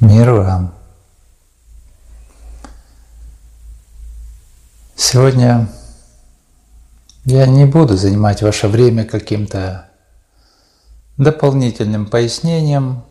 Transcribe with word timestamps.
Мир 0.00 0.32
вам. 0.32 0.72
Сегодня 4.96 5.68
я 7.26 7.46
не 7.46 7.66
буду 7.66 7.98
занимать 7.98 8.40
ваше 8.40 8.68
время 8.68 9.04
каким-то 9.04 9.90
дополнительным 11.18 12.06
пояснением, 12.06 13.04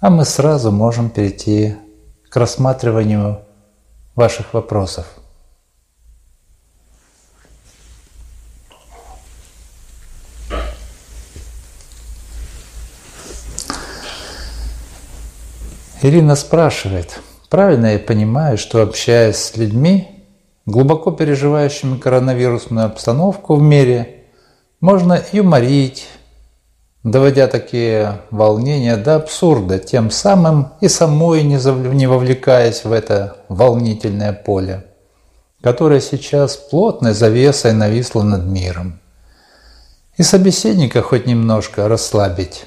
а 0.00 0.10
мы 0.10 0.24
сразу 0.24 0.72
можем 0.72 1.10
перейти 1.10 1.76
к 2.28 2.34
рассматриванию 2.34 3.44
ваших 4.16 4.52
вопросов. 4.52 5.06
Ирина 16.04 16.36
спрашивает, 16.36 17.18
правильно 17.48 17.94
я 17.94 17.98
понимаю, 17.98 18.58
что 18.58 18.82
общаясь 18.82 19.36
с 19.36 19.56
людьми, 19.56 20.22
глубоко 20.66 21.12
переживающими 21.12 21.96
коронавирусную 21.96 22.84
обстановку 22.84 23.54
в 23.54 23.62
мире, 23.62 24.24
можно 24.82 25.18
юморить, 25.32 26.06
доводя 27.04 27.46
такие 27.46 28.20
волнения 28.30 28.98
до 28.98 29.14
абсурда, 29.14 29.78
тем 29.78 30.10
самым 30.10 30.74
и 30.82 30.88
самой 30.88 31.42
не 31.42 32.06
вовлекаясь 32.06 32.84
в 32.84 32.92
это 32.92 33.38
волнительное 33.48 34.34
поле, 34.34 34.84
которое 35.62 36.02
сейчас 36.02 36.54
плотной 36.54 37.14
завесой 37.14 37.72
нависло 37.72 38.22
над 38.22 38.44
миром. 38.44 39.00
И 40.18 40.22
собеседника 40.22 41.00
хоть 41.00 41.24
немножко 41.26 41.88
расслабить, 41.88 42.66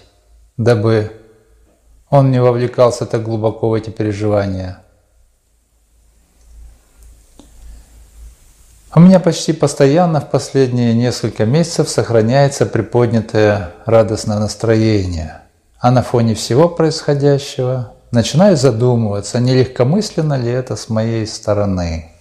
дабы 0.58 1.12
он 2.10 2.32
не 2.32 2.42
вовлекался 2.42 3.06
так 3.06 3.24
глубоко 3.24 3.70
в 3.70 3.74
эти 3.74 3.90
переживания. 3.90 4.80
У 8.96 9.00
меня 9.00 9.20
почти 9.20 9.54
постоянно 9.54 10.22
в 10.22 10.30
последние 10.32 10.94
несколько 10.94 11.46
месяцев 11.46 11.90
сохраняется 11.90 12.66
приподнятое 12.66 13.74
радостное 13.86 14.40
настроение. 14.40 15.42
А 15.80 15.92
на 15.92 16.02
фоне 16.02 16.34
всего 16.34 16.68
происходящего 16.68 17.94
начинаю 18.12 18.58
задумываться, 18.58 19.40
не 19.40 19.54
легкомысленно 19.54 20.34
ли 20.34 20.50
это 20.50 20.76
с 20.76 20.90
моей 20.90 21.28
стороны. 21.28 22.12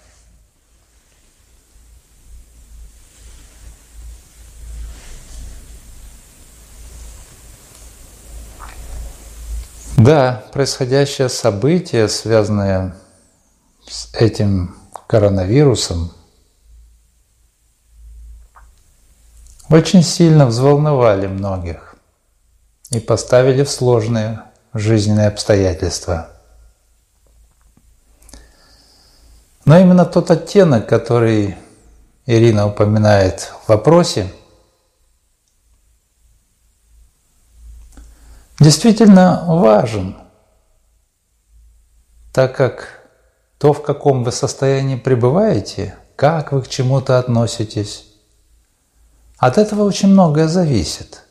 Да, 9.97 10.45
происходящее 10.53 11.31
событие, 11.31 12.09
связанное 12.09 12.95
с 13.89 14.13
этим 14.13 14.77
коронавирусом, 15.07 16.13
очень 19.71 20.03
сильно 20.03 20.45
взволновали 20.45 21.27
многих 21.27 21.97
и 22.91 23.01
поставили 23.01 23.65
в 23.65 23.71
сложные 23.71 24.43
жизненные 24.75 25.29
обстоятельства. 25.29 26.29
Но 29.65 29.79
именно 29.79 30.05
тот 30.05 30.31
оттенок, 30.31 30.87
который 30.87 31.57
Ирина 32.27 32.67
упоминает 32.67 33.51
в 33.65 33.69
вопросе– 33.71 34.31
действительно 38.67 39.45
важен, 39.47 40.17
так 42.33 42.57
как 42.57 43.09
то, 43.59 43.73
в 43.73 43.81
каком 43.81 44.25
вы 44.25 44.33
состоянии 44.33 44.97
пребываете, 44.97 45.95
как 46.17 46.51
вы 46.51 46.63
к 46.63 46.69
чему-то 46.69 47.21
относитесь, 47.21 48.07
от 49.39 49.57
этого 49.57 49.85
очень 49.85 50.09
многое 50.09 50.49
зависит. 50.49 51.23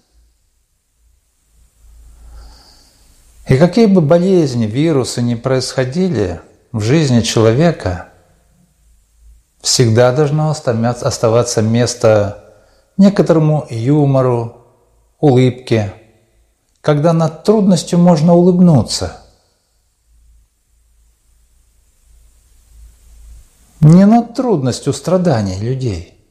И 3.49 3.57
какие 3.57 3.87
бы 3.87 3.99
болезни, 3.99 4.65
вирусы 4.65 5.21
ни 5.21 5.35
происходили 5.35 6.39
в 6.71 6.79
жизни 6.79 7.19
человека, 7.19 8.13
всегда 9.59 10.13
должно 10.13 10.51
оставаться 10.51 11.61
место 11.61 12.55
некоторому 12.95 13.67
юмору, 13.69 14.65
улыбке– 15.19 15.95
когда 16.85 17.13
над 17.13 17.43
трудностью 17.43 17.97
можно 17.97 18.35
улыбнуться. 18.35 19.19
Не 23.79 24.05
над 24.05 24.35
трудностью 24.35 24.93
страданий 24.93 25.57
людей. 25.57 26.23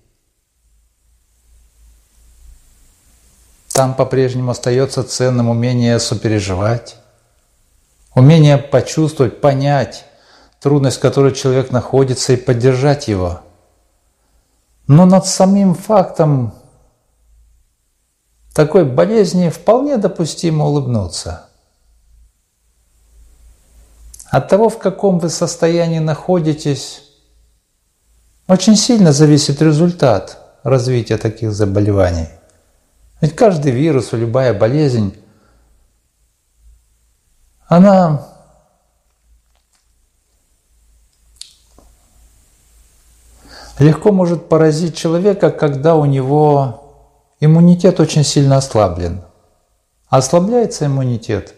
Там 3.72 3.94
по-прежнему 3.94 4.52
остается 4.52 5.02
ценным 5.02 5.48
умение 5.48 5.98
сопереживать, 5.98 6.98
умение 8.14 8.56
почувствовать, 8.56 9.40
понять 9.40 10.04
трудность, 10.60 10.98
в 10.98 11.00
которой 11.00 11.34
человек 11.34 11.72
находится, 11.72 12.32
и 12.32 12.36
поддержать 12.36 13.08
его. 13.08 13.40
Но 14.86 15.04
над 15.04 15.26
самим 15.26 15.74
фактом 15.74 16.54
такой 18.54 18.84
болезни 18.84 19.50
вполне 19.50 19.96
допустимо 19.98 20.66
улыбнуться. 20.66 21.48
От 24.30 24.48
того, 24.48 24.68
в 24.68 24.78
каком 24.78 25.18
вы 25.18 25.28
состоянии 25.28 25.98
находитесь, 25.98 27.02
очень 28.46 28.76
сильно 28.76 29.12
зависит 29.12 29.60
результат 29.60 30.38
развития 30.62 31.18
таких 31.18 31.52
заболеваний. 31.52 32.28
Ведь 33.20 33.34
каждый 33.34 33.72
вирус, 33.72 34.12
любая 34.12 34.54
болезнь, 34.54 35.16
она 37.66 38.26
легко 43.78 44.12
может 44.12 44.48
поразить 44.48 44.96
человека, 44.96 45.50
когда 45.50 45.96
у 45.96 46.04
него 46.04 46.83
иммунитет 47.40 48.00
очень 48.00 48.24
сильно 48.24 48.56
ослаблен. 48.56 49.22
ослабляется 50.08 50.86
иммунитет 50.86 51.54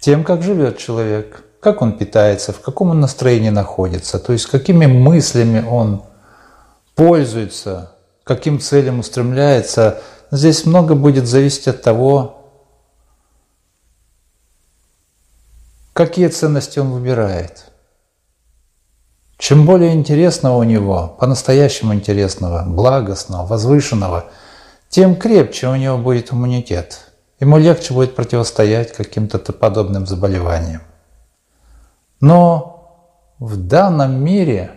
тем, 0.00 0.24
как 0.24 0.42
живет 0.42 0.78
человек, 0.78 1.44
как 1.60 1.82
он 1.82 1.98
питается, 1.98 2.52
в 2.52 2.60
каком 2.60 2.90
он 2.90 3.00
настроении 3.00 3.50
находится, 3.50 4.18
то 4.18 4.32
есть 4.32 4.46
какими 4.46 4.86
мыслями 4.86 5.64
он 5.66 6.04
пользуется, 6.94 7.92
каким 8.24 8.60
целям 8.60 9.00
устремляется. 9.00 10.02
Здесь 10.30 10.66
много 10.66 10.94
будет 10.94 11.26
зависеть 11.26 11.68
от 11.68 11.82
того, 11.82 12.50
какие 15.92 16.28
ценности 16.28 16.78
он 16.78 16.92
выбирает. 16.92 17.67
Чем 19.38 19.66
более 19.66 19.94
интересного 19.94 20.56
у 20.56 20.64
него, 20.64 21.16
по-настоящему 21.20 21.94
интересного, 21.94 22.64
благостного, 22.66 23.46
возвышенного, 23.46 24.24
тем 24.88 25.14
крепче 25.14 25.68
у 25.68 25.76
него 25.76 25.96
будет 25.96 26.32
иммунитет. 26.32 27.12
Ему 27.38 27.56
легче 27.56 27.94
будет 27.94 28.16
противостоять 28.16 28.92
каким-то 28.92 29.38
подобным 29.38 30.08
заболеваниям. 30.08 30.82
Но 32.20 33.14
в 33.38 33.56
данном 33.56 34.24
мире 34.24 34.72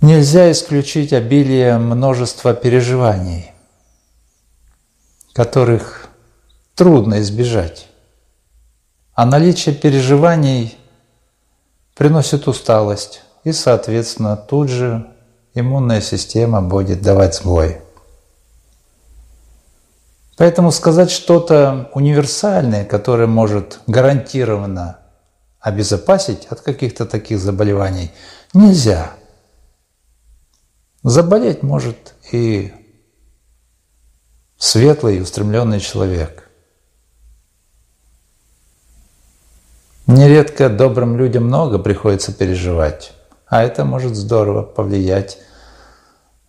нельзя 0.00 0.50
исключить 0.50 1.12
обилие 1.12 1.78
множества 1.78 2.54
переживаний, 2.54 3.52
которых 5.32 6.08
трудно 6.74 7.20
избежать. 7.20 7.86
А 9.14 9.24
наличие 9.26 9.76
переживаний– 9.76 10.76
приносит 11.94 12.48
усталость, 12.48 13.22
и, 13.44 13.52
соответственно, 13.52 14.36
тут 14.36 14.68
же 14.68 15.06
иммунная 15.54 16.00
система 16.00 16.62
будет 16.62 17.02
давать 17.02 17.34
сбой. 17.34 17.80
Поэтому 20.36 20.72
сказать 20.72 21.10
что-то 21.10 21.90
универсальное, 21.92 22.84
которое 22.84 23.26
может 23.26 23.80
гарантированно 23.86 24.98
обезопасить 25.60 26.46
от 26.46 26.60
каких-то 26.62 27.06
таких 27.06 27.38
заболеваний, 27.38 28.10
нельзя. 28.54 29.12
Заболеть 31.02 31.62
может 31.62 32.14
и 32.32 32.72
светлый 34.56 35.20
устремленный 35.20 35.80
человек– 35.80 36.48
Нередко 40.12 40.68
добрым 40.68 41.16
людям 41.16 41.46
много 41.46 41.78
приходится 41.78 42.34
переживать, 42.34 43.14
а 43.46 43.62
это 43.62 43.86
может 43.86 44.14
здорово 44.14 44.62
повлиять 44.62 45.38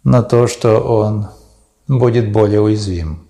на 0.04 0.22
то, 0.22 0.48
что 0.48 0.82
он 0.82 1.30
будет 1.88 2.34
более 2.34 2.60
уязвим. 2.60 3.26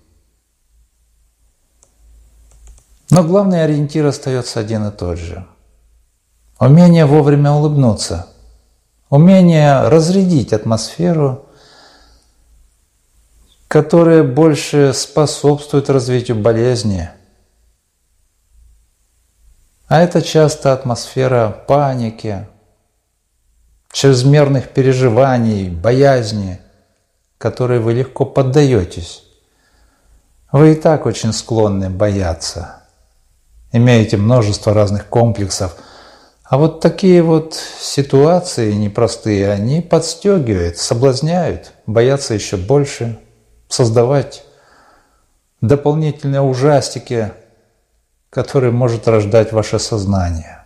Но 3.11 3.23
главный 3.23 3.63
ориентир 3.63 4.07
остается 4.07 4.59
один 4.59 4.87
и 4.87 4.91
тот 4.91 5.19
же. 5.19 5.45
Умение 6.59 7.05
вовремя 7.05 7.51
улыбнуться, 7.51 8.25
умение 9.11 9.87
разрядить 9.87 10.51
атмосферу, 10.51 11.45
которая 13.67 14.23
больше 14.23 14.93
способствует 14.95 15.91
развитию 15.91 16.37
болезни. 16.37 17.11
А 19.87 20.01
это 20.01 20.21
часто 20.21 20.73
атмосфера 20.73 21.49
паники, 21.67 22.47
чрезмерных 23.91 24.69
переживаний, 24.69 25.69
боязни, 25.69 26.59
которой 27.37 27.79
вы 27.79 27.93
легко 27.93 28.25
поддаетесь. 28.25 29.23
Вы 30.51 30.73
и 30.73 30.75
так 30.75 31.05
очень 31.05 31.33
склонны 31.33 31.89
бояться. 31.89 32.83
Имеете 33.71 34.17
множество 34.17 34.73
разных 34.73 35.07
комплексов. 35.07 35.75
А 36.43 36.57
вот 36.57 36.79
такие 36.79 37.21
вот 37.21 37.55
ситуации 37.55 38.71
непростые, 38.73 39.51
они 39.51 39.81
подстегивают, 39.81 40.77
соблазняют, 40.77 41.71
бояться 41.87 42.33
еще 42.33 42.57
больше, 42.57 43.19
создавать 43.67 44.43
дополнительные 45.61 46.41
ужастики, 46.41 47.31
которые 48.33 48.71
может 48.71 49.07
рождать 49.07 49.53
ваше 49.53 49.77
сознание. 49.77 50.65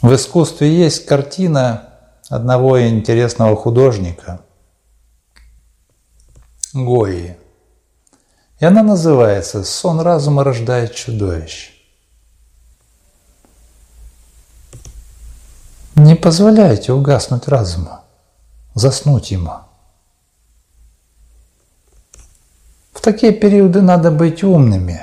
В 0.00 0.14
искусстве 0.14 0.72
есть 0.72 1.04
картина 1.04 1.94
одного 2.28 2.80
интересного 2.80 3.56
художника 3.56 4.40
Гои. 6.72 7.36
И 8.60 8.64
она 8.64 8.84
называется 8.84 9.64
«Сон 9.64 10.00
разума 10.00 10.44
рождает 10.44 10.94
чудовищ». 10.94 11.72
Не 15.96 16.14
позволяйте 16.14 16.92
угаснуть 16.92 17.48
разуму, 17.48 17.98
заснуть 18.74 19.32
ему. 19.32 19.54
В 22.92 22.96
такие 23.12 23.32
периоды 23.32 23.80
надо 23.82 24.10
быть 24.10 24.42
умными, 24.44 25.00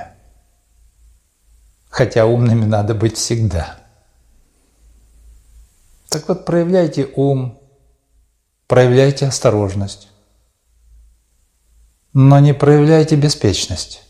хотя 1.90 2.25
умными 2.25 2.66
надо 2.66 2.94
быть 2.94 3.18
всегда– 3.18 3.80
так 6.16 6.30
вот, 6.30 6.46
проявляйте 6.46 7.10
ум, 7.18 7.60
проявляйте 8.68 9.28
осторожность, 9.28 10.07
но 12.13 12.40
не 12.40 12.54
проявляйте 12.54 13.18
беспечность. 13.18 14.02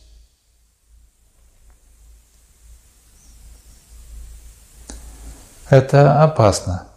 Это 5.67 6.21
опасно. 6.21 6.87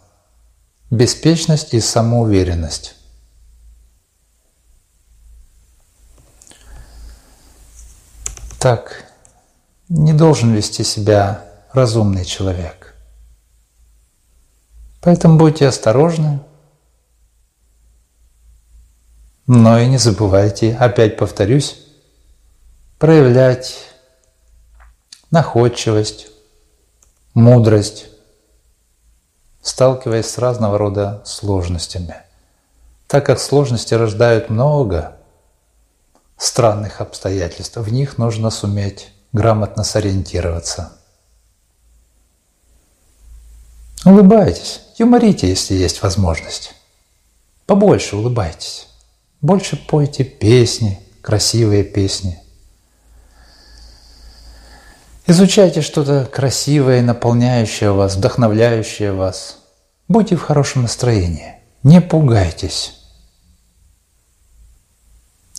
Беспечность 0.91 1.73
и 1.73 1.79
самоуверенность. 1.79 2.98
Так 8.59 9.05
не 9.87 10.11
должен 10.11 10.53
вести 10.53 10.83
себя 10.83 11.45
разумный 11.71 12.25
человек. 12.25 12.93
Поэтому 15.01 15.37
будьте 15.37 15.65
осторожны. 15.65 16.41
Но 19.47 19.79
и 19.79 19.87
не 19.87 19.97
забывайте, 19.97 20.75
опять 20.75 21.15
повторюсь, 21.15 21.87
проявлять 22.99 23.77
находчивость, 25.31 26.27
мудрость, 27.33 28.07
сталкиваясь 29.61 30.29
с 30.29 30.37
разного 30.37 30.77
рода 30.77 31.21
сложностями. 31.25 32.15
Так 33.07 33.25
как 33.25 33.39
сложности 33.39 33.93
рождают 33.93 34.49
много 34.49 35.15
странных 36.39 37.01
обстоятельств, 37.01 37.77
в 37.77 37.91
них 37.91 38.17
нужно 38.17 38.49
суметь 38.49 39.09
грамотно 39.33 39.83
сориентироваться. 39.83 40.93
Улыбайтесь, 44.05 44.81
юморите, 44.97 45.49
если 45.49 45.75
есть 45.75 46.01
возможность. 46.01 46.73
Побольше 47.65 48.15
улыбайтесь. 48.15 48.87
Больше 49.41 49.75
пойте 49.75 50.23
песни, 50.23 50.99
красивые 51.21 51.83
песни. 51.83 52.39
Изучайте 55.27 55.81
что-то 55.81 56.25
красивое, 56.25 57.01
наполняющее 57.01 57.91
вас, 57.91 58.15
вдохновляющее 58.15 59.11
вас. 59.11 59.57
Будьте 60.07 60.35
в 60.35 60.41
хорошем 60.41 60.83
настроении. 60.83 61.55
Не 61.83 62.01
пугайтесь. 62.01 62.98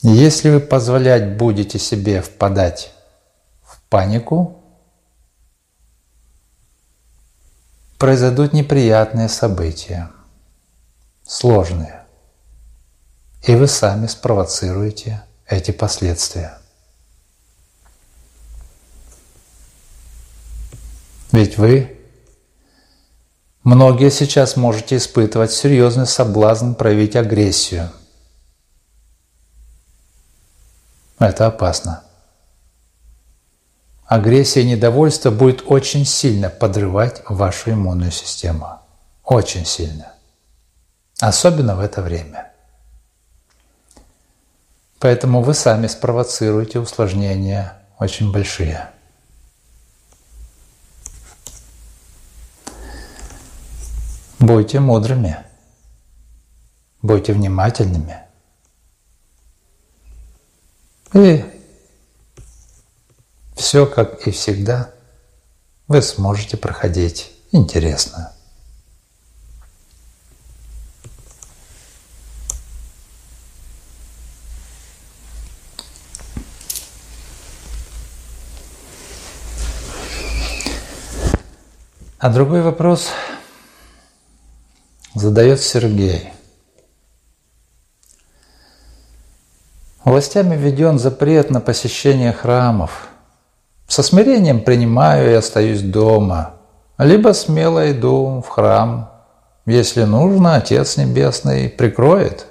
Если 0.02 0.49
вы 0.49 0.61
позволять 0.61 1.37
будете 1.37 1.79
себе 1.79 2.23
впадать 2.23 2.93
в 3.62 3.82
панику, 3.91 4.62
произойдут 7.99 8.55
неприятные 8.55 9.29
события, 9.29 10.11
сложные, 11.23 12.06
и 13.43 13.55
вы 13.55 13.67
сами 13.67 14.06
спровоцируете 14.06 15.23
эти 15.47 15.70
последствия. 15.70 16.58
Ведь 21.31 21.58
вы, 21.58 21.99
многие 23.64 24.11
сейчас 24.11 24.56
можете 24.56 24.96
испытывать 24.96 25.53
серьезный 25.53 26.06
соблазн 26.06 26.73
проявить 26.73 27.17
агрессию. 27.17 27.91
Это 31.20 31.46
опасно 31.46 32.02
агрессия 34.11 34.62
и 34.62 34.67
недовольство 34.67 35.31
будет 35.31 35.62
очень 35.64 36.05
сильно 36.05 36.50
подрывать 36.50 37.22
вашу 37.28 37.70
иммунную 37.70 38.11
систему. 38.11 38.81
Очень 39.22 39.64
сильно. 39.64 40.12
Особенно 41.20 41.76
в 41.76 41.81
это 41.81 42.02
время. 42.02 42.50
Поэтому 44.99 45.43
вы 45.43 45.55
сами 45.55 45.87
спровоцируете 45.87 46.81
усложнения 46.81 47.81
очень 48.00 48.32
большие. 48.32 48.91
Будьте 54.41 54.81
мудрыми, 54.81 55.36
будьте 57.00 57.32
внимательными. 57.32 58.30
И 61.12 61.44
все, 63.56 63.84
как 63.84 64.26
и 64.26 64.31
всегда, 64.31 64.93
вы 65.88 66.02
сможете 66.02 66.56
проходить 66.56 67.32
интересно. 67.50 68.32
А 82.20 82.29
другой 82.29 82.62
вопрос 82.62 83.08
задает 85.14 85.60
Сергей. 85.60 86.31
Властями 90.04 90.56
введен 90.56 90.98
запрет 90.98 91.50
на 91.50 91.60
посещение 91.60 92.32
храмов– 92.32 93.08
со 93.90 94.04
смирением 94.04 94.62
принимаю 94.62 95.32
и 95.32 95.34
остаюсь 95.34 95.82
дома, 95.82 96.54
либо 96.96 97.32
смело 97.32 97.90
иду 97.90 98.40
в 98.40 98.48
храм. 98.48 99.10
Если 99.66 100.04
нужно, 100.04 100.54
Отец 100.54 100.96
Небесный 100.96 101.69
прикроет. 101.69 102.46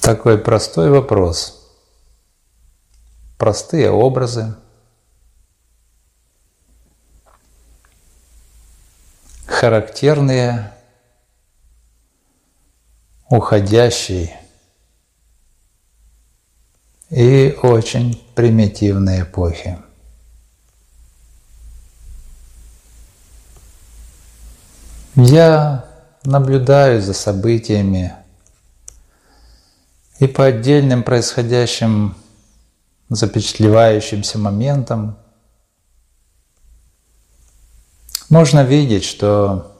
Такой 0.00 0.38
простой 0.38 0.88
вопрос. 0.88 1.68
Простые 3.36 3.90
образы. 3.90 4.54
Характерные 9.64 10.70
уходящий 13.30 14.30
и 17.08 17.58
очень 17.62 18.22
примитивной 18.34 19.22
эпохи. 19.22 19.78
Я 25.14 25.86
наблюдаю 26.24 27.00
за 27.00 27.14
событиями 27.14 28.12
и 30.18 30.26
по 30.26 30.44
отдельным 30.44 31.02
происходящим 31.02 32.14
запечатлевающимся 33.08 34.36
моментам 34.36 35.16
можно 38.34 38.64
видеть, 38.64 39.04
что 39.04 39.78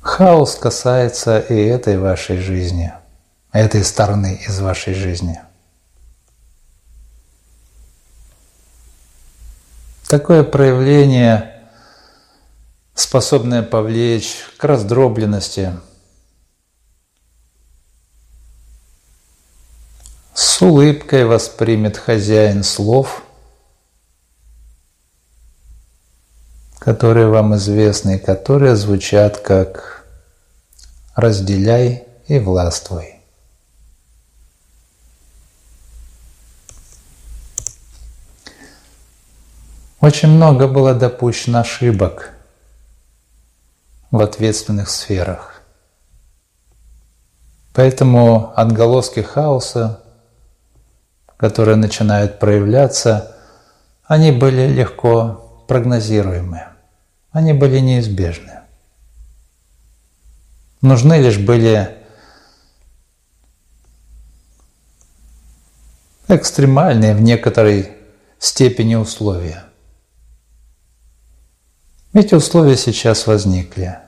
хаос 0.00 0.54
касается 0.54 1.38
и 1.38 1.54
этой 1.54 1.98
вашей 1.98 2.38
жизни, 2.38 2.94
этой 3.52 3.84
стороны 3.84 4.40
из 4.48 4.58
вашей 4.58 4.94
жизни. 4.94 5.38
Такое 10.08 10.44
проявление, 10.44 11.68
способное 12.94 13.62
повлечь 13.62 14.34
к 14.56 14.64
раздробленности, 14.64 15.78
с 20.32 20.62
улыбкой 20.62 21.26
воспримет 21.26 21.98
хозяин 21.98 22.64
слов– 22.64 23.24
которые 26.78 27.26
вам 27.26 27.56
известны, 27.56 28.18
которые 28.18 28.76
звучат 28.76 29.38
как 29.38 30.04
«разделяй 31.14 32.04
и 32.26 32.38
властвуй». 32.38 33.14
Очень 40.00 40.28
много 40.28 40.68
было 40.68 40.94
допущено 40.94 41.60
ошибок 41.60 42.30
в 44.12 44.20
ответственных 44.20 44.88
сферах. 44.88 45.60
Поэтому 47.74 48.52
отголоски 48.56 49.20
хаоса, 49.20 50.00
которые 51.36 51.76
начинают 51.76 52.38
проявляться, 52.38 53.36
они 54.04 54.30
были 54.30 54.68
легко 54.68 55.47
прогнозируемы. 55.68 56.64
Они 57.30 57.52
были 57.52 57.78
неизбежны. 57.78 58.62
Нужны 60.80 61.20
лишь 61.20 61.38
были 61.38 61.94
экстремальные 66.26 67.14
в 67.14 67.20
некоторой 67.20 67.92
степени 68.38 68.94
условия. 68.94 69.64
Эти 72.14 72.34
условия 72.34 72.76
сейчас 72.76 73.26
возникли. 73.26 73.98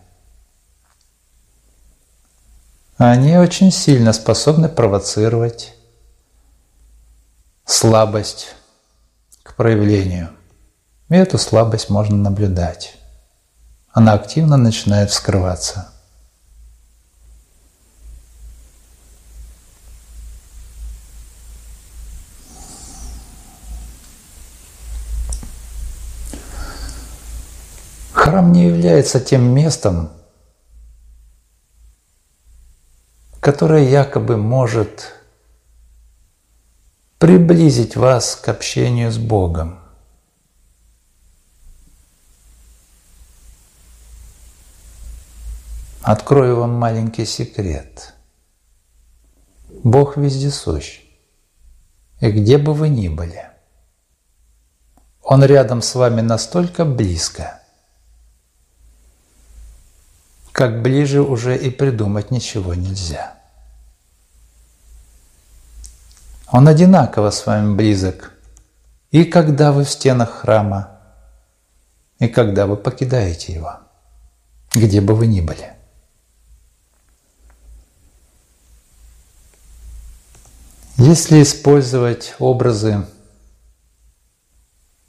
Они 2.97 3.37
очень 3.37 3.71
сильно 3.71 4.12
способны 4.12 4.69
провоцировать 4.69 5.75
слабость 7.67 8.55
к 9.43 9.55
проявлению. 9.57 10.31
И 11.11 11.14
эту 11.14 11.37
слабость 11.37 11.90
можно 11.90 12.17
наблюдать 12.17 12.97
она 13.93 14.12
активно 14.12 14.57
начинает 14.57 15.11
вскрываться. 15.11 15.93
Храм 28.12 28.52
не 28.52 28.67
является 28.67 29.19
тем 29.19 29.43
местом, 29.43 30.11
которое 33.40 33.88
якобы 33.88 34.37
может 34.37 35.14
приблизить 37.19 37.97
вас 37.97 38.37
к 38.37 38.49
общению 38.49 39.11
с 39.11 39.19
Богом. 39.19 39.80
Открою 46.11 46.57
вам 46.57 46.75
маленький 46.75 47.25
секрет. 47.25 48.14
Бог 49.85 50.17
вездесущ. 50.17 51.02
И 52.19 52.33
где 52.33 52.59
бы 52.59 52.75
вы 52.75 52.88
ни 52.88 53.07
были, 53.07 53.47
Он 55.23 55.45
рядом 55.45 55.83
с 55.83 55.95
вами 55.95 56.21
настолько 56.21 56.85
близко, 56.85 57.61
как 60.50 60.83
ближе 60.83 61.23
уже 61.23 61.57
и 61.57 61.71
придумать 61.71 62.33
ничего 62.33 62.75
нельзя. 62.75 63.38
Он 66.50 66.67
одинаково 66.67 67.31
с 67.31 67.47
вами 67.47 67.76
близок, 67.76 68.33
и 69.12 69.23
когда 69.23 69.71
вы 69.71 69.85
в 69.85 69.90
стенах 69.90 70.40
храма, 70.40 70.99
и 72.19 72.26
когда 72.26 72.67
вы 72.67 72.76
покидаете 72.76 73.52
его, 73.52 73.79
где 74.75 75.00
бы 75.00 75.14
вы 75.14 75.29
ни 75.29 75.40
были. 75.40 75.80
Если 81.02 81.42
использовать 81.42 82.35
образы 82.38 83.07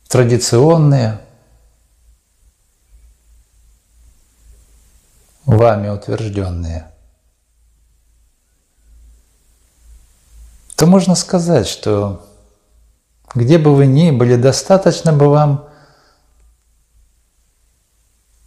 традиционные, 0.08 1.20
вами 5.46 5.90
утвержденные, 5.90 6.90
то 10.78 10.86
можно 10.86 11.14
сказать, 11.14 11.68
что 11.68 12.26
где 13.36 13.58
бы 13.58 13.76
вы 13.76 13.86
ни 13.86 14.12
были, 14.12 14.38
достаточно 14.38 15.12
бы 15.12 15.28
вам 15.28 15.68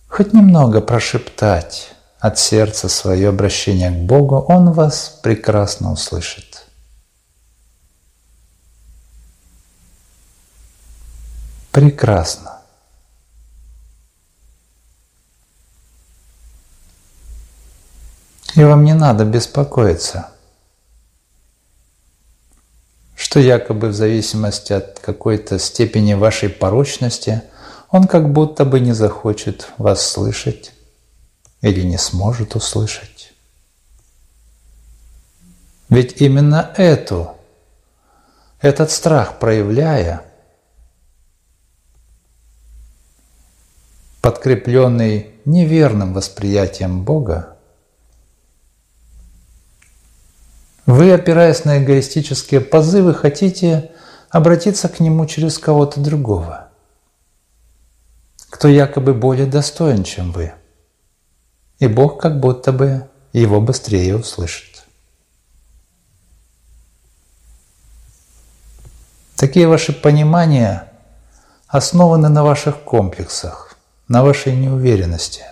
хоть 0.08 0.32
немного 0.32 0.80
прошептать 0.80 1.92
от 2.20 2.38
сердца 2.38 2.88
свое 2.88 3.28
обращение 3.28 3.90
к 3.90 4.06
Богу, 4.06 4.36
Он 4.48 4.72
вас 4.72 5.20
прекрасно 5.22 5.92
услышит. 5.92 6.53
Прекрасно. 11.74 12.60
И 18.54 18.62
вам 18.62 18.84
не 18.84 18.94
надо 18.94 19.24
беспокоиться, 19.24 20.28
что 23.16 23.40
якобы 23.40 23.88
в 23.88 23.92
зависимости 23.92 24.72
от 24.72 25.00
какой-то 25.00 25.58
степени 25.58 26.14
вашей 26.14 26.48
порочности 26.48 27.42
он 27.90 28.06
как 28.06 28.30
будто 28.30 28.64
бы 28.64 28.78
не 28.78 28.92
захочет 28.92 29.72
вас 29.76 30.08
слышать 30.08 30.72
или 31.60 31.82
не 31.82 31.98
сможет 31.98 32.54
услышать. 32.54 33.32
Ведь 35.88 36.22
именно 36.22 36.72
эту, 36.76 37.34
этот 38.60 38.92
страх 38.92 39.40
проявляя– 39.40 40.22
подкрепленный 44.24 45.34
неверным 45.44 46.14
восприятием 46.14 47.04
Бога, 47.04 47.58
вы, 50.86 51.12
опираясь 51.12 51.66
на 51.66 51.84
эгоистические 51.84 52.62
позывы, 52.62 53.12
хотите 53.12 53.92
обратиться 54.30 54.88
к 54.88 54.98
Нему 54.98 55.26
через 55.26 55.58
кого-то 55.58 56.00
другого, 56.00 56.70
кто 58.48 58.66
якобы 58.68 59.12
более 59.12 59.44
достоин, 59.44 60.04
чем 60.04 60.32
вы. 60.32 60.54
И 61.78 61.86
Бог 61.86 62.18
как 62.18 62.40
будто 62.40 62.72
бы 62.72 63.06
его 63.34 63.60
быстрее 63.60 64.16
услышит. 64.16 64.84
Такие 69.36 69.68
ваши 69.68 69.92
понимания 69.92 70.90
основаны 71.68 72.30
на 72.30 72.42
ваших 72.42 72.84
комплексах 72.84 73.63
на 74.08 74.22
вашей 74.22 74.54
неуверенности. 74.54 75.44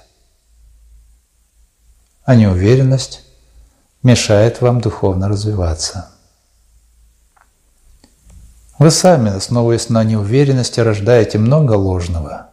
А 2.25 2.35
неуверенность 2.35 3.23
мешает 4.03 4.61
вам 4.61 4.81
духовно 4.81 5.29
развиваться. 5.29 6.11
Вы 8.79 8.91
сами, 8.91 9.31
основываясь 9.31 9.89
на 9.89 10.03
неуверенности, 10.03 10.81
рождаете 10.81 11.39
много 11.39 11.73
ложного 11.73 12.51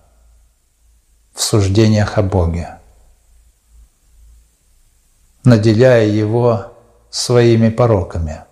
в 1.33 1.41
суждениях 1.41 2.17
о 2.17 2.23
Боге, 2.23 2.77
наделяя 5.43 6.05
Его 6.05 6.73
своими 7.09 7.69
пороками. 7.69 8.43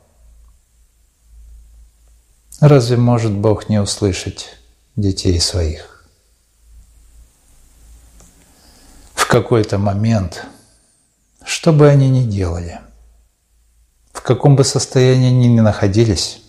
Разве 2.60 2.98
может 2.98 3.32
Бог 3.32 3.70
не 3.70 3.80
услышать 3.80 4.58
детей 4.96 5.40
своих? 5.40 5.97
В 9.28 9.30
какой-то 9.30 9.78
момент, 9.78 10.46
что 11.44 11.74
бы 11.74 11.90
они 11.90 12.10
ни 12.10 12.24
делали, 12.24 12.80
в 14.14 14.22
каком 14.22 14.56
бы 14.56 14.64
состоянии 14.64 15.28
они 15.28 15.50
ни 15.50 15.60
находились, 15.60 16.42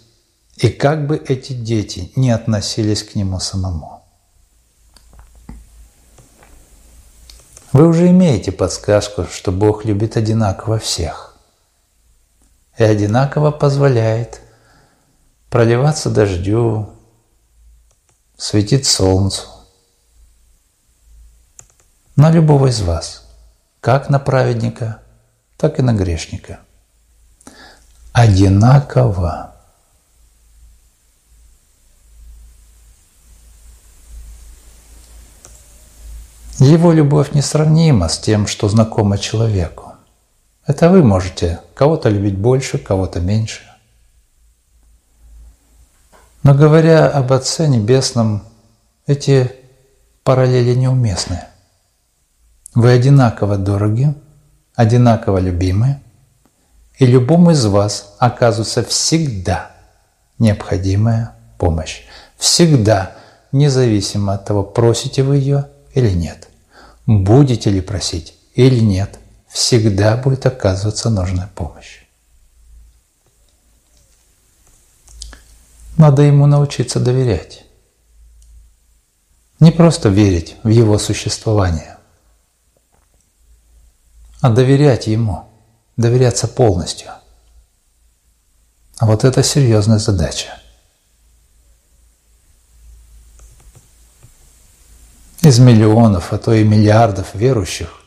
и 0.58 0.68
как 0.68 1.08
бы 1.08 1.16
эти 1.16 1.54
дети 1.54 2.12
не 2.14 2.30
относились 2.30 3.02
к 3.02 3.16
нему 3.16 3.40
самому. 3.40 4.04
Вы 7.72 7.88
уже 7.88 8.06
имеете 8.10 8.52
подсказку, 8.52 9.24
что 9.24 9.50
Бог 9.50 9.84
любит 9.84 10.16
одинаково 10.16 10.78
всех 10.78 11.36
и 12.78 12.84
одинаково 12.84 13.50
позволяет 13.50 14.40
проливаться 15.50 16.10
дождю, 16.10 16.90
светить 18.36 18.86
солнцу, 18.86 19.48
на 22.18 22.32
любого 22.32 22.66
из 22.66 22.82
вас, 22.82 23.28
как 23.80 24.10
на 24.10 24.18
праведника, 24.18 25.00
так 25.56 25.78
и 25.78 25.82
на 25.82 25.92
грешника. 25.92 26.58
Одинаково. 28.12 29.54
Его 36.58 36.90
любовь 36.90 37.34
несравнима 37.34 38.08
с 38.08 38.18
тем, 38.18 38.48
что 38.48 38.68
знакомо 38.68 39.16
человеку. 39.16 39.92
Это 40.66 40.90
вы 40.90 41.04
можете 41.04 41.60
кого-то 41.74 42.08
любить 42.08 42.36
больше, 42.36 42.78
кого-то 42.78 43.20
меньше. 43.20 43.62
Но 46.42 46.52
говоря 46.52 47.08
об 47.08 47.32
Отце 47.32 47.68
Небесном, 47.68 48.42
эти 49.06 49.52
параллели 50.24 50.74
неуместны. 50.74 51.44
Вы 52.78 52.92
одинаково 52.92 53.58
дороги, 53.58 54.14
одинаково 54.76 55.38
любимы, 55.38 56.00
и 56.96 57.06
любому 57.06 57.50
из 57.50 57.66
вас 57.66 58.14
оказывается 58.20 58.84
всегда 58.84 59.72
необходимая 60.38 61.34
помощь. 61.58 62.02
Всегда, 62.36 63.16
независимо 63.50 64.34
от 64.34 64.44
того, 64.44 64.62
просите 64.62 65.24
вы 65.24 65.38
ее 65.38 65.68
или 65.92 66.10
нет. 66.10 66.50
Будете 67.04 67.68
ли 67.70 67.80
просить 67.80 68.36
или 68.54 68.78
нет, 68.78 69.18
всегда 69.48 70.16
будет 70.16 70.46
оказываться 70.46 71.10
нужная 71.10 71.50
помощь. 71.56 72.04
Надо 75.96 76.22
ему 76.22 76.46
научиться 76.46 77.00
доверять. 77.00 77.64
Не 79.58 79.72
просто 79.72 80.10
верить 80.10 80.54
в 80.62 80.68
его 80.68 80.96
существование, 80.98 81.97
а 84.40 84.50
доверять 84.50 85.06
ему, 85.06 85.48
доверяться 85.96 86.48
полностью. 86.48 87.10
А 88.98 89.06
вот 89.06 89.24
это 89.24 89.42
серьезная 89.42 89.98
задача. 89.98 90.60
Из 95.42 95.58
миллионов, 95.58 96.32
а 96.32 96.38
то 96.38 96.52
и 96.52 96.64
миллиардов 96.64 97.34
верующих 97.34 97.98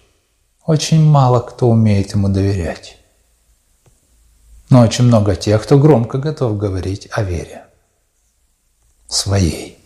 очень 0.65 1.03
мало 1.03 1.39
кто 1.39 1.69
умеет 1.69 2.13
ему 2.13 2.29
доверять. 2.29 2.97
Но 4.69 4.81
очень 4.81 5.05
много 5.05 5.35
тех, 5.35 5.63
кто 5.63 5.77
громко 5.77 6.17
готов 6.17 6.57
говорить 6.57 7.09
о 7.11 7.23
вере. 7.23 7.65
Своей. 9.07 9.77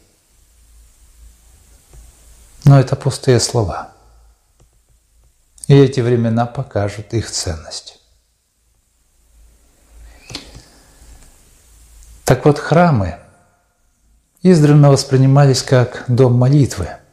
Но 2.66 2.80
это 2.80 2.96
пустые 2.96 3.40
слова. 3.40 3.95
И 5.68 5.76
эти 5.76 6.00
времена 6.00 6.46
покажут 6.46 7.14
их 7.14 7.30
ценность. 7.30 8.00
Так 12.24 12.46
вот, 12.46 12.60
храмы 12.60 13.20
издревно 14.42 14.92
воспринимались 14.92 15.64
как 15.64 16.06
дом 16.08 16.34
молитвы– 16.34 16.90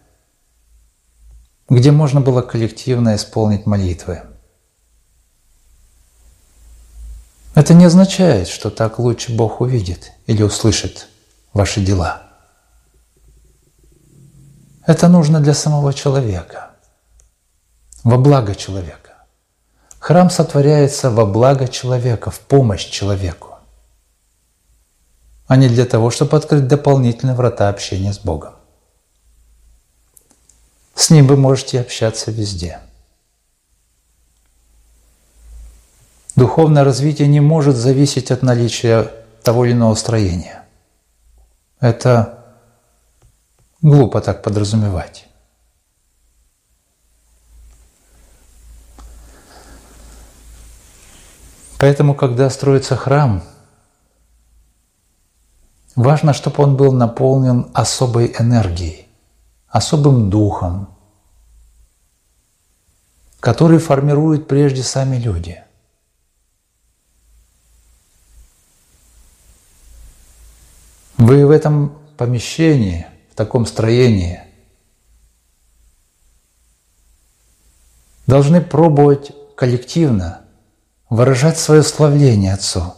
где 1.73 1.91
можно 1.91 2.21
было 2.21 2.43
коллективно 2.43 3.17
исполнить 3.17 3.65
молитвы. 3.65 4.23
Это 7.55 7.73
не 7.73 7.87
означает, 7.87 8.49
что 8.49 8.69
так 8.69 8.99
лучше 8.99 9.35
Бог 9.35 9.62
увидит 9.62 10.12
или 10.27 10.43
услышит 10.43 11.09
ваши 11.55 11.81
дела. 11.81 12.25
Это 14.87 15.09
нужно 15.09 15.41
для 15.41 15.55
самого 15.55 15.95
человека, 15.95 16.72
во 18.05 18.19
благо 18.19 18.55
человека. 18.55 19.12
Храм 19.99 20.31
сотворяется 20.31 21.11
во 21.11 21.27
благо 21.27 21.69
человека, 21.69 22.31
в 22.31 22.41
помощь 22.41 22.87
человеку, 22.87 23.59
а 25.47 25.57
не 25.57 25.69
для 25.69 25.85
того, 25.85 26.11
чтобы 26.11 26.37
открыть 26.37 26.67
дополнительные 26.67 27.37
врата 27.37 27.69
общения 27.69 28.12
с 28.12 28.19
Богом. 28.19 28.55
С 30.95 31.11
ним 31.11 31.27
вы 31.27 31.37
можете 31.37 31.81
общаться 31.81 32.31
везде. 32.31 32.81
Духовное 36.35 36.85
развитие 36.85 37.29
не 37.29 37.41
может 37.41 37.77
зависеть 37.77 38.31
от 38.31 38.43
наличия 38.43 39.11
того 39.43 39.65
или 39.65 39.73
иного 39.73 39.95
строения. 39.95 40.65
Это 41.79 42.45
глупо 43.81 44.21
так 44.21 44.43
подразумевать. 44.43 45.29
Поэтому, 51.83 52.14
когда 52.14 52.49
строится 52.49 52.95
храм, 52.95 53.42
важно, 55.97 56.33
чтобы 56.33 56.62
он 56.62 56.77
был 56.77 56.92
наполнен 56.92 57.73
особой 57.75 58.37
энергией 58.38 59.09
особым 59.66 60.31
духом, 60.31 60.97
который 63.40 63.79
формируют 63.79 64.47
прежде 64.47 64.85
сами 64.85 65.16
люди. 65.16 65.61
Вы 71.18 71.45
в 71.45 71.51
этом 71.51 71.99
помещении, 72.16 73.09
в 73.33 73.35
таком 73.35 73.66
строении 73.66 74.40
должны 78.29 78.61
пробовать 78.61 79.33
коллективно 79.57 80.42
выражать 81.12 81.59
свое 81.59 81.83
славление 81.83 82.55
Отцу, 82.55 82.94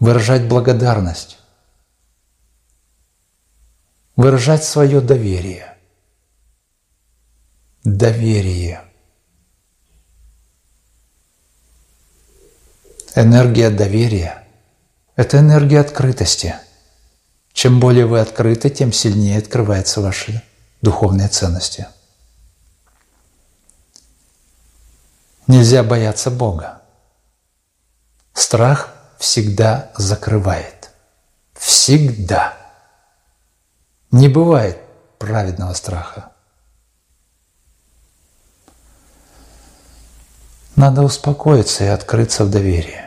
выражать 0.00 0.48
благодарность, 0.48 1.38
выражать 4.16 4.64
свое 4.64 5.00
доверие. 5.00 5.76
Доверие. 7.84 8.82
Энергия 13.14 13.70
доверия– 13.70 14.44
это 15.14 15.38
энергия 15.38 15.78
открытости. 15.78 16.56
Чем 17.52 17.78
более 17.78 18.06
вы 18.06 18.18
открыты, 18.18 18.70
тем 18.70 18.92
сильнее 18.92 19.38
открываются 19.38 20.00
ваши 20.00 20.42
духовные 20.82 21.28
ценности. 21.28 21.86
Нельзя 25.46 25.84
бояться 25.84 26.30
Бога. 26.30 26.82
Страх 28.32 28.92
всегда 29.18 29.90
закрывает. 29.96 30.90
Всегда. 31.54 32.56
Не 34.10 34.28
бывает 34.28 34.78
праведного 35.18 35.72
страха. 35.74 36.32
Надо 40.74 41.02
успокоиться 41.02 41.84
и 41.84 41.88
открыться 41.88 42.44
в 42.44 42.50
доверии. 42.50 43.02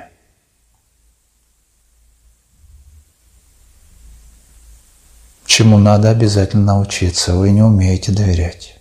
Чему 5.45 5.78
надо 5.78 6.10
обязательно 6.10 6.65
научиться, 6.65 7.36
вы 7.36 7.52
не 7.52 7.62
умеете 7.62 8.12
доверять. 8.12 8.80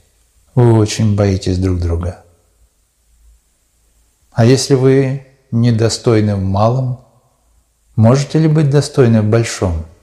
Вы 0.54 0.72
очень 0.78 1.16
боитесь 1.16 1.58
друг 1.58 1.80
друга. 1.80 2.24
А 4.38 4.44
если 4.44 4.74
вы 4.74 5.26
недостойны 5.50 6.36
в 6.36 6.40
малом, 6.40 7.04
можете 7.96 8.38
ли 8.38 8.46
быть 8.46 8.70
достойны 8.70 9.20
в 9.20 9.28
большом– 9.28 9.84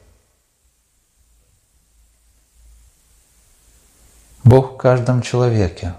Бог 4.44 4.74
в 4.74 4.78
каждом 4.78 5.22
человеке, 5.22 5.96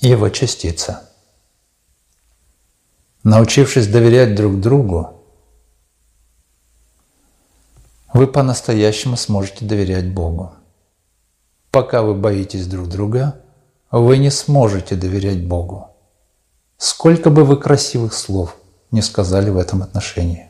его 0.00 0.28
частица. 0.28 1.08
Научившись 3.22 3.86
доверять 3.86 4.34
друг 4.34 4.60
другу, 4.60 5.22
вы 8.12 8.26
по-настоящему 8.26 9.16
сможете 9.16 9.64
доверять 9.64 10.12
Богу. 10.12 10.52
Пока 11.70 12.02
вы 12.02 12.16
боитесь 12.16 12.66
друг 12.66 12.88
друга, 12.88 13.40
вы 13.92 14.18
не 14.18 14.30
сможете 14.30 14.96
доверять 14.96 15.46
Богу. 15.46 15.87
Сколько 16.78 17.28
бы 17.30 17.44
вы 17.44 17.56
красивых 17.56 18.14
слов 18.14 18.56
не 18.92 19.02
сказали 19.02 19.50
в 19.50 19.58
этом 19.58 19.82
отношении. 19.82 20.48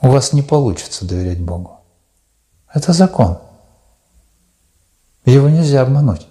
У 0.00 0.08
вас 0.08 0.32
не 0.32 0.42
получится 0.42 1.04
доверять 1.04 1.40
Богу. 1.40 1.78
Это 2.72 2.94
закон. 2.94 3.38
Его 5.26 5.50
нельзя 5.50 5.82
обмануть. 5.82 6.26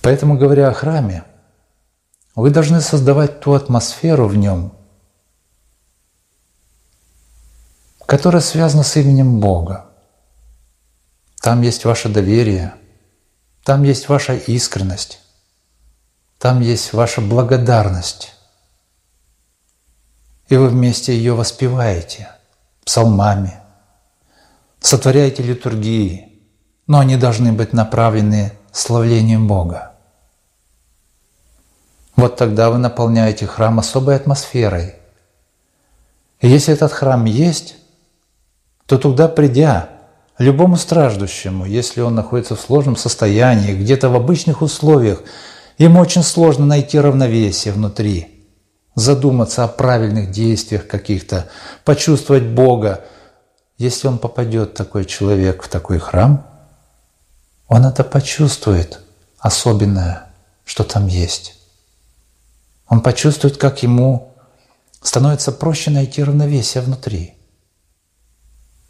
Поэтому, 0.00 0.36
говоря 0.36 0.68
о 0.68 0.74
храме, 0.74 1.24
вы 2.34 2.50
должны 2.50 2.80
создавать 2.80 3.40
ту 3.40 3.52
атмосферу 3.52 4.26
в 4.26 4.36
нем, 4.36 4.72
которая 8.06 8.42
связана 8.42 8.82
с 8.82 8.96
именем 8.96 9.38
Бога. 9.38 9.93
Там 11.44 11.60
есть 11.60 11.84
ваше 11.84 12.08
доверие, 12.08 12.72
там 13.64 13.82
есть 13.82 14.08
ваша 14.08 14.32
искренность, 14.32 15.20
там 16.38 16.62
есть 16.62 16.94
ваша 16.94 17.20
благодарность. 17.20 18.32
И 20.48 20.56
вы 20.56 20.70
вместе 20.70 21.14
ее 21.14 21.34
воспеваете 21.34 22.30
псалмами, 22.82 23.60
сотворяете 24.80 25.42
литургии, 25.42 26.40
но 26.86 27.00
они 27.00 27.18
должны 27.18 27.52
быть 27.52 27.74
направлены 27.74 28.54
славлением 28.72 29.46
Бога. 29.46 29.92
Вот 32.16 32.36
тогда 32.36 32.70
вы 32.70 32.78
наполняете 32.78 33.46
храм 33.46 33.78
особой 33.78 34.16
атмосферой. 34.16 34.94
И 36.40 36.48
если 36.48 36.72
этот 36.72 36.92
храм 36.92 37.26
есть, 37.26 37.76
то 38.86 38.96
туда 38.96 39.28
придя, 39.28 39.93
любому 40.38 40.76
страждущему, 40.76 41.64
если 41.64 42.00
он 42.00 42.14
находится 42.14 42.56
в 42.56 42.60
сложном 42.60 42.96
состоянии, 42.96 43.74
где-то 43.74 44.08
в 44.08 44.16
обычных 44.16 44.62
условиях, 44.62 45.22
ему 45.78 46.00
очень 46.00 46.22
сложно 46.22 46.66
найти 46.66 46.98
равновесие 46.98 47.72
внутри, 47.72 48.46
задуматься 48.94 49.64
о 49.64 49.68
правильных 49.68 50.30
действиях 50.30 50.86
каких-то, 50.86 51.48
почувствовать 51.84 52.44
Бога. 52.44 53.04
Если 53.78 54.08
он 54.08 54.18
попадет, 54.18 54.74
такой 54.74 55.04
человек, 55.04 55.62
в 55.62 55.68
такой 55.68 55.98
храм, 55.98 56.46
он 57.68 57.86
это 57.86 58.04
почувствует, 58.04 59.00
особенное, 59.38 60.30
что 60.64 60.84
там 60.84 61.06
есть. 61.06 61.58
Он 62.88 63.00
почувствует, 63.00 63.56
как 63.56 63.82
ему 63.82 64.34
становится 65.02 65.52
проще 65.52 65.90
найти 65.90 66.22
равновесие 66.22 66.82
внутри. 66.82 67.34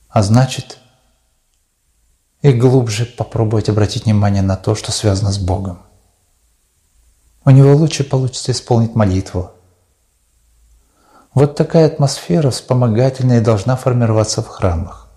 А 0.09 0.23
значит, 0.23 0.79
и 2.45 2.53
глубже 2.53 3.07
попробовать 3.07 3.71
обратить 3.71 4.05
внимание 4.05 4.43
на 4.43 4.57
то, 4.57 4.75
что 4.75 4.93
связано 4.93 5.33
с 5.33 5.39
Богом. 5.39 5.79
У 7.47 7.51
него 7.51 7.75
лучше 7.75 8.05
получится 8.05 8.53
исполнить 8.53 8.95
молитву. 8.95 9.53
Вот 11.33 11.57
такая 11.57 11.87
атмосфера 11.87 12.51
вспомогательная 12.51 13.41
должна 13.41 13.77
формироваться 13.77 14.43
в 14.43 14.49
храмах. 14.49 15.09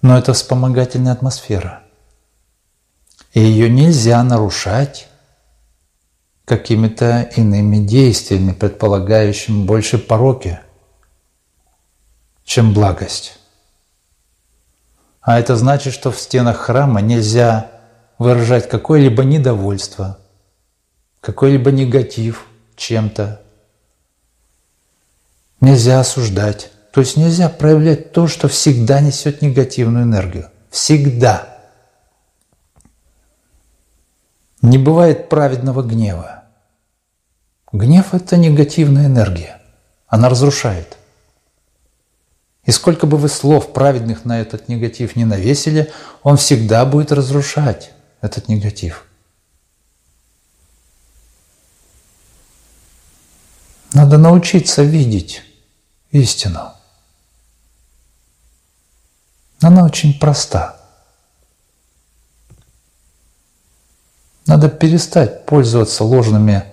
Но 0.00 0.16
это 0.16 0.34
вспомогательная 0.34 1.12
атмосфера. 1.12 1.82
И 3.32 3.40
ее 3.40 3.68
нельзя 3.68 4.22
нарушать 4.22 5.08
какими-то 6.44 7.22
иными 7.34 7.78
действиями, 7.84 8.52
предполагающими 8.52 9.64
больше 9.64 9.98
пороки, 9.98 10.60
чем 12.44 12.72
благость. 12.72 13.40
А 15.28 15.38
это 15.38 15.56
значит, 15.56 15.92
что 15.92 16.10
в 16.10 16.18
стенах 16.18 16.56
храма 16.56 17.02
нельзя 17.02 17.70
выражать 18.16 18.66
какое-либо 18.66 19.24
недовольство, 19.24 20.16
какой-либо 21.20 21.70
негатив 21.70 22.46
чем-то. 22.76 23.42
Нельзя 25.60 26.00
осуждать. 26.00 26.72
То 26.94 27.02
есть 27.02 27.18
нельзя 27.18 27.50
проявлять 27.50 28.12
то, 28.12 28.26
что 28.26 28.48
всегда 28.48 29.02
несет 29.02 29.42
негативную 29.42 30.04
энергию. 30.04 30.48
Всегда. 30.70 31.58
Не 34.62 34.78
бывает 34.78 35.28
праведного 35.28 35.82
гнева. 35.82 36.44
Гнев– 37.70 38.06
это 38.14 38.38
негативная 38.38 39.08
энергия. 39.08 39.60
Она 40.06 40.30
разрушает. 40.30 40.97
И 42.68 42.70
сколько 42.70 43.06
бы 43.06 43.16
вы 43.16 43.30
слов 43.30 43.72
праведных 43.72 44.26
на 44.26 44.42
этот 44.42 44.68
негатив 44.68 45.16
не 45.16 45.24
навесили, 45.24 45.90
он 46.22 46.36
всегда 46.36 46.84
будет 46.84 47.12
разрушать 47.12 47.94
этот 48.20 48.48
негатив. 48.48 49.06
Надо 53.94 54.18
научиться 54.18 54.82
видеть 54.82 55.40
истину. 56.10 56.72
Она 59.62 59.86
очень 59.86 60.20
проста. 60.20 60.78
Надо 64.44 64.68
перестать 64.68 65.46
пользоваться 65.46 66.04
ложными 66.04 66.64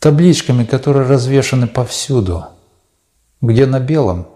табличками, 0.00 0.66
которые 0.66 1.06
развешаны 1.06 1.66
повсюду– 1.66 2.46
где 3.40 3.66
на 3.66 3.80
белом 3.80 4.28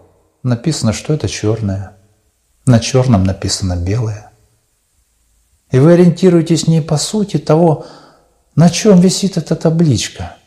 написано, 0.43 0.93
что 0.93 1.13
это 1.13 1.27
черное, 1.27 1.97
на 2.65 2.79
черном 2.79 3.23
написано 3.23 3.75
белое. 3.75 4.31
И 5.71 5.79
вы 5.79 5.93
ориентируетесь 5.93 6.67
не 6.67 6.81
по 6.81 6.97
сути 6.97 7.37
того, 7.37 7.85
на 8.55 8.69
чем 8.69 9.01
висит 9.01 9.37
эта 9.37 9.55
табличка, 9.55 10.37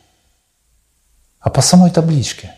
а 1.39 1.49
по 1.49 1.61
самой 1.61 1.91
табличке. 1.91 2.53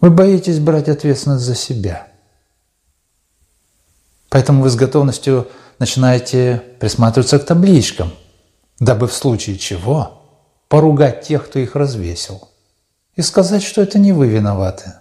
Вы 0.00 0.10
боитесь 0.10 0.60
брать 0.60 0.88
ответственность 0.88 1.44
за 1.44 1.54
себя. 1.54 2.08
Поэтому 4.28 4.62
вы 4.62 4.70
с 4.70 4.76
готовностью 4.76 5.48
начинаете 5.78 6.62
присматриваться 6.78 7.38
к 7.38 7.46
табличкам, 7.46 8.12
дабы 8.78 9.08
в 9.08 9.14
случае 9.14 9.58
чего 9.58 10.22
поругать 10.68 11.22
тех, 11.22 11.46
кто 11.46 11.58
их 11.58 11.74
развесил– 11.74 12.48
и 13.16 13.22
сказать, 13.22 13.62
что 13.62 13.82
это 13.82 13.98
не 13.98 14.12
вы 14.12 14.28
виноваты. 14.28 14.94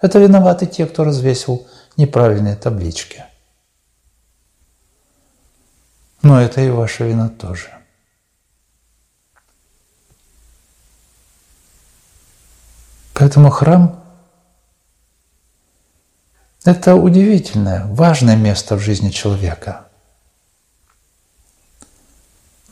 Это 0.00 0.18
виноваты 0.18 0.66
те, 0.66 0.86
кто 0.86 1.04
развесил 1.04 1.66
неправильные 1.96 2.56
таблички. 2.56 3.24
Но 6.22 6.40
это 6.40 6.60
и 6.60 6.70
ваша 6.70 7.04
вина 7.04 7.28
тоже. 7.28 7.70
Поэтому 13.12 13.50
храм– 13.50 14.02
это 16.64 16.96
удивительное, 16.96 17.84
важное 17.86 18.36
место 18.36 18.76
в 18.76 18.80
жизни 18.80 19.10
человека. 19.10 19.86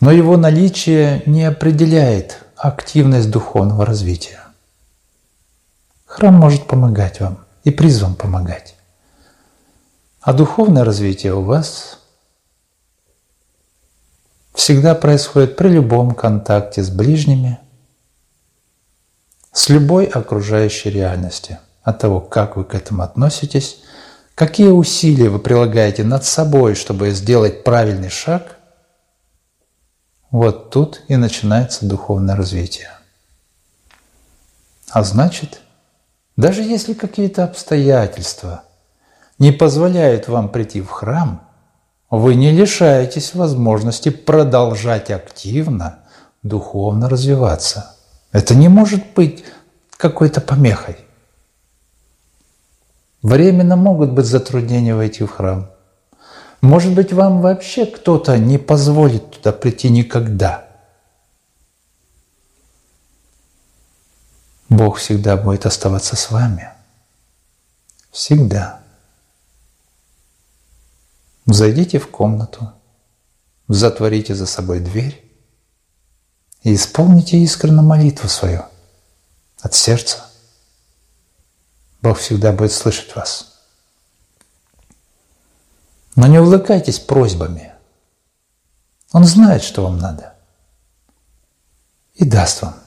Но 0.00 0.10
его 0.10 0.36
наличие 0.36 1.22
не 1.26 1.44
определяет 1.44 2.44
активность 2.56 3.30
духовного 3.30 3.86
развития. 3.86 4.41
Храм 6.12 6.34
может 6.34 6.66
помогать 6.66 7.20
вам 7.20 7.38
и 7.64 7.70
призван 7.70 8.14
помогать. 8.16 8.74
А 10.20 10.34
духовное 10.34 10.84
развитие 10.84 11.32
у 11.32 11.40
вас 11.40 12.00
всегда 14.52 14.94
происходит 14.94 15.56
при 15.56 15.68
любом 15.68 16.14
контакте 16.14 16.82
с 16.82 16.90
ближними, 16.90 17.58
с 19.52 19.70
любой 19.70 20.04
окружающей 20.04 20.90
реальности, 20.90 21.58
от 21.82 22.00
того, 22.00 22.20
как 22.20 22.58
вы 22.58 22.64
к 22.64 22.74
этому 22.74 23.04
относитесь, 23.04 23.82
какие 24.34 24.68
усилия 24.68 25.30
вы 25.30 25.38
прилагаете 25.38 26.04
над 26.04 26.26
собой, 26.26 26.74
чтобы 26.74 27.12
сделать 27.12 27.64
правильный 27.64 28.10
шаг, 28.10 28.58
вот 30.30 30.68
тут 30.68 31.00
и 31.08 31.16
начинается 31.16 31.86
духовное 31.86 32.36
развитие. 32.36 32.90
А 34.90 35.04
значит, 35.04 35.61
даже 36.42 36.62
если 36.62 36.92
какие-то 36.92 37.44
обстоятельства 37.44 38.64
не 39.38 39.52
позволяют 39.52 40.26
вам 40.26 40.48
прийти 40.48 40.80
в 40.80 40.90
храм, 40.90 41.42
вы 42.10 42.34
не 42.34 42.50
лишаетесь 42.50 43.36
возможности 43.36 44.08
продолжать 44.08 45.12
активно 45.12 46.00
духовно 46.42 47.08
развиваться. 47.08 47.94
Это 48.32 48.56
не 48.56 48.68
может 48.68 49.14
быть 49.14 49.44
какой-то 49.96 50.40
помехой. 50.40 50.96
Временно 53.22 53.76
могут 53.76 54.10
быть 54.10 54.26
затруднения 54.26 54.96
войти 54.96 55.22
в 55.22 55.30
храм. 55.30 55.70
Может 56.60 56.92
быть, 56.92 57.12
вам 57.12 57.40
вообще 57.40 57.86
кто-то 57.86 58.36
не 58.36 58.58
позволит 58.58 59.30
туда 59.30 59.52
прийти 59.52 59.90
никогда. 59.90 60.71
Бог 64.72 64.96
всегда 64.96 65.36
будет 65.36 65.66
оставаться 65.66 66.16
с 66.16 66.30
вами. 66.30 66.70
Всегда. 68.10 68.80
Зайдите 71.44 71.98
в 71.98 72.10
комнату, 72.10 72.72
затворите 73.68 74.34
за 74.34 74.46
собой 74.46 74.80
дверь 74.80 75.22
и 76.62 76.74
исполните 76.74 77.36
искренне 77.36 77.82
молитву 77.82 78.28
свою 78.28 78.64
от 79.60 79.74
сердца. 79.74 80.26
Бог 82.00 82.18
всегда 82.18 82.52
будет 82.52 82.72
слышать 82.72 83.14
вас. 83.14 83.60
Но 86.16 86.26
не 86.28 86.38
увлекайтесь 86.38 86.98
просьбами. 86.98 87.74
Он 89.12 89.24
знает, 89.24 89.62
что 89.62 89.82
вам 89.84 89.98
надо. 89.98 90.34
И 92.14 92.24
даст 92.24 92.62
вам. 92.62 92.81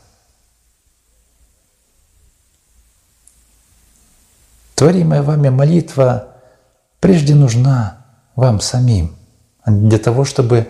Творимая 4.75 5.23
вами 5.23 5.49
молитва 5.49 6.35
прежде 6.99 7.33
нужна 7.33 8.05
вам 8.35 8.59
самим, 8.59 9.15
для 9.65 9.97
того, 9.97 10.25
чтобы 10.25 10.67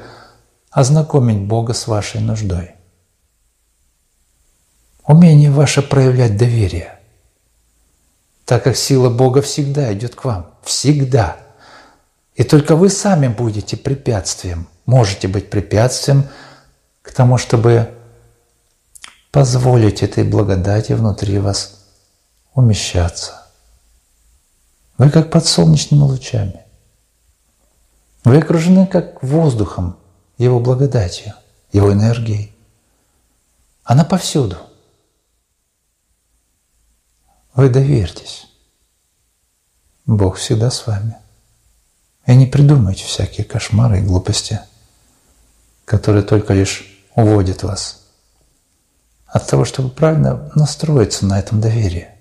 ознакомить 0.70 1.48
Бога 1.48 1.74
с 1.74 1.88
вашей 1.88 2.22
нуждой. 2.22 2.76
Умение 5.08 5.50
ваше 5.50 5.82
проявлять 5.82 6.38
доверие, 6.38 7.00
так 8.46 8.64
как 8.64 8.76
сила 8.76 9.10
Бога 9.10 9.42
всегда 9.42 9.92
идет 9.94 10.16
к 10.16 10.24
вам. 10.24 10.52
Всегда. 10.64 11.38
И 12.36 12.44
только 12.44 12.76
вы 12.76 12.90
сами 12.90 13.28
будете 13.28 13.78
препятствием, 13.78 14.68
можете 14.86 15.28
быть 15.28 15.50
препятствием 15.50 16.26
к 17.02 17.12
тому, 17.12 17.38
чтобы 17.38 17.90
позволить 19.32 20.04
этой 20.04 20.24
благодати 20.24 20.94
внутри 20.94 21.40
вас 21.40 21.86
умещаться. 22.54 23.45
Вы 24.98 25.10
как 25.10 25.30
под 25.30 25.46
солнечными 25.46 26.02
лучами. 26.02 26.66
Вы 28.24 28.38
окружены 28.38 28.88
как 28.88 29.22
воздухом, 29.22 29.98
Его 30.38 30.60
благодатью, 30.60 31.34
Его 31.72 31.92
энергией. 31.92 32.56
Она 33.84 34.06
повсюду. 34.06 34.58
Вы 37.54 37.70
доверьтесь. 37.70 38.48
Бог 40.06 40.38
всегда 40.38 40.72
с 40.72 40.88
вами. 40.88 41.18
И 42.26 42.36
не 42.36 42.48
придумайте 42.48 43.06
всякие 43.06 43.46
кошмары 43.46 44.00
и 44.00 44.06
глупости, 44.06 44.60
которые 45.84 46.24
только 46.24 46.54
лишь 46.54 47.04
уводят 47.16 47.64
вас 47.64 48.02
от 49.28 49.48
того, 49.48 49.66
чтобы 49.66 49.90
правильно 49.90 50.50
настроиться 50.56 51.26
на 51.26 51.38
этом 51.38 51.60
доверии. 51.60 52.15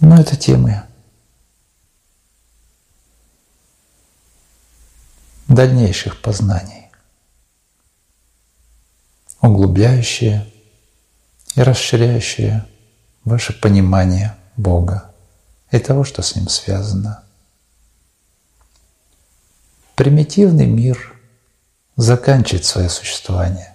Но 0.00 0.20
это 0.20 0.36
темы 0.36 0.82
дальнейших 5.48 6.20
познаний, 6.20 6.90
углубляющие 9.40 10.50
и 11.54 11.60
расширяющие 11.62 12.66
ваше 13.24 13.58
понимание 13.60 14.36
Бога 14.56 15.12
и 15.70 15.78
того, 15.78 16.04
что 16.04 16.22
с 16.22 16.34
Ним 16.34 16.48
связано. 16.48 17.22
Примитивный 19.94 20.66
мир 20.66 21.14
заканчивает 21.96 22.64
свое 22.64 22.88
существование. 22.88 23.74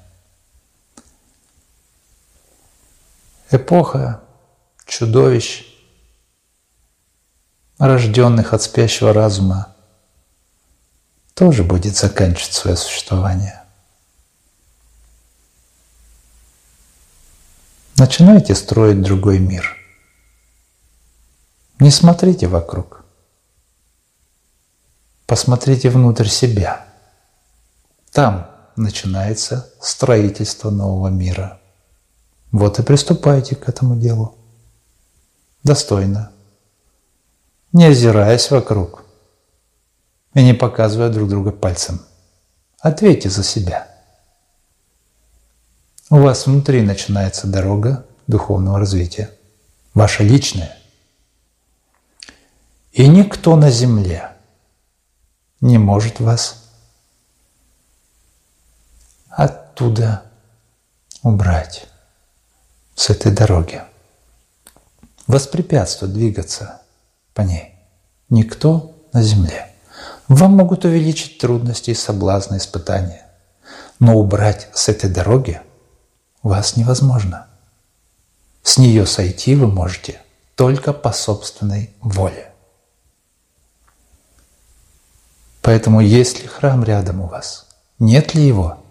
Эпоха 3.52 4.22
чудовищ– 4.86 5.66
рожденных 7.80 8.54
от 8.54 8.62
спящего 8.62 9.14
разума, 9.14 9.74
тоже 11.34 11.64
будет 11.64 11.96
заканчивать 11.96 12.54
свое 12.54 12.76
существование. 12.76 13.64
Начинайте 17.96 18.54
строить 18.56 19.02
другой 19.02 19.40
мир. 19.40 19.76
Не 21.80 21.92
смотрите 21.92 22.48
вокруг. 22.48 23.06
Посмотрите 25.26 25.90
внутрь 25.90 26.28
себя. 26.28 26.86
Там 28.12 28.50
начинается 28.76 29.74
строительство 29.82 30.70
нового 30.70 31.08
мира. 31.08 31.62
Вот 32.52 32.80
и 32.80 32.84
приступайте 32.84 33.56
к 33.56 33.70
этому 33.70 33.96
делу. 33.96 34.36
Достойно 35.64 36.32
не 37.72 37.86
озираясь 37.86 38.50
вокруг 38.52 39.04
и 40.34 40.44
не 40.44 40.54
показывая 40.54 41.10
друг 41.10 41.30
друга 41.30 41.52
пальцем. 41.52 42.02
Ответьте 42.80 43.30
за 43.30 43.44
себя. 43.44 43.88
У 46.10 46.18
вас 46.18 46.48
внутри 46.48 46.82
начинается 46.82 47.48
дорога 47.48 48.06
духовного 48.28 48.80
развития, 48.80 49.32
ваша 49.94 50.24
личная. 50.24 50.76
И 52.92 53.08
никто 53.08 53.56
на 53.56 53.70
земле 53.70 54.32
не 55.62 55.78
может 55.78 56.20
вас 56.20 56.64
оттуда 59.30 60.24
убрать 61.22 61.88
с 62.96 63.10
этой 63.10 63.32
дороги, 63.32 63.84
воспрепятствовать 65.28 66.14
двигаться 66.14 66.82
по 67.34 67.42
ней. 67.42 67.76
Никто 68.30 68.96
на 69.14 69.22
земле. 69.22 69.72
Вам 70.28 70.56
могут 70.56 70.86
увеличить 70.86 71.40
трудности, 71.40 71.94
соблазны, 71.94 72.58
испытания. 72.58 73.26
Но 74.00 74.16
убрать 74.16 74.70
с 74.74 74.88
этой 74.90 75.10
дороги 75.10 75.62
вас 76.44 76.76
невозможно. 76.76 77.48
С 78.64 78.78
нее 78.78 79.06
сойти 79.06 79.56
вы 79.56 79.68
можете 79.68 80.22
только 80.56 80.94
по 80.94 81.12
собственной 81.12 81.92
воле. 82.02 82.52
Поэтому 85.62 86.02
есть 86.02 86.42
ли 86.42 86.48
храм 86.48 86.84
рядом 86.84 87.22
у 87.22 87.28
вас? 87.28 87.68
Нет 87.98 88.34
ли 88.34 88.46
его? 88.46 88.84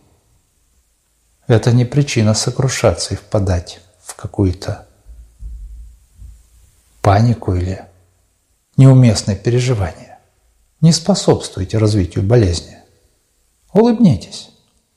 Это 1.46 1.72
не 1.72 1.84
причина 1.84 2.34
сокрушаться 2.34 3.14
и 3.14 3.16
впадать 3.16 3.80
в 4.02 4.14
какую-то 4.14 4.86
панику 7.00 7.54
или 7.54 7.87
неуместное 8.78 9.36
переживание. 9.36 10.18
Не 10.80 10.92
способствуйте 10.92 11.76
развитию 11.76 12.24
болезни. 12.24 12.78
Улыбнитесь. 13.74 14.50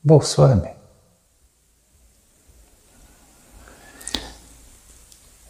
Бог 0.03 0.25
с 0.25 0.37
вами. 0.37 0.75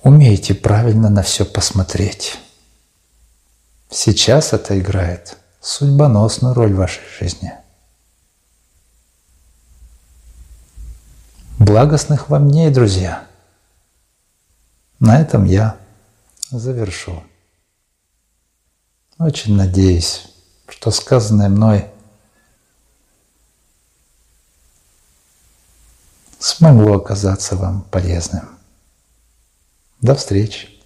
Умейте 0.02 0.56
правильно 0.56 1.10
на 1.10 1.22
все 1.22 1.46
посмотреть. 1.46 2.40
Сейчас 3.90 4.54
это 4.54 4.80
играет 4.80 5.38
судьбоносную 5.60 6.56
роль 6.56 6.74
в 6.74 6.78
вашей 6.78 7.04
жизни. 7.20 7.54
Благостных 11.60 12.30
вам 12.30 12.50
дней, 12.50 12.72
друзья. 12.72 13.28
На 15.00 15.22
этом 15.22 15.46
я 15.46 15.78
завершу. 16.50 17.24
Очень 19.22 19.56
надеюсь, 19.56 20.26
что 20.68 20.90
сказанное 20.90 21.48
мной 21.48 21.86
смогло 26.40 26.96
оказаться 26.96 27.56
вам 27.56 27.84
полезным. 27.84 28.50
До 30.02 30.16
встречи! 30.16 30.81